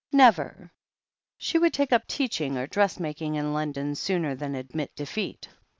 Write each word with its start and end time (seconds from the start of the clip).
Never! 0.11 0.71
She 1.37 1.59
would 1.59 1.75
take 1.75 1.93
up 1.93 2.07
teaching 2.07 2.57
or 2.57 2.65
dressmaking 2.65 3.35
in 3.35 3.53
London, 3.53 3.93
sooner 3.93 4.33
than 4.33 4.55
admit 4.55 4.95
defeat. 4.95 5.47